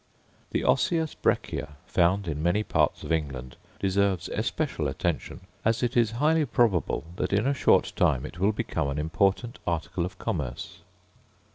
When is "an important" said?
8.89-9.59